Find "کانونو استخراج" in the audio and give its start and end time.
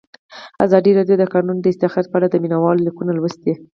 1.33-2.05